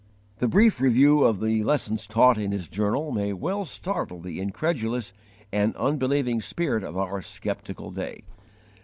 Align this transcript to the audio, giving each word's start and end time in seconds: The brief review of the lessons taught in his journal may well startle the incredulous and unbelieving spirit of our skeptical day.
The 0.39 0.47
brief 0.47 0.81
review 0.81 1.23
of 1.23 1.39
the 1.39 1.63
lessons 1.63 2.07
taught 2.07 2.35
in 2.35 2.51
his 2.51 2.67
journal 2.67 3.11
may 3.11 3.33
well 3.33 3.65
startle 3.65 4.19
the 4.19 4.39
incredulous 4.39 5.13
and 5.51 5.75
unbelieving 5.75 6.41
spirit 6.41 6.83
of 6.83 6.97
our 6.97 7.21
skeptical 7.21 7.91
day. 7.91 8.23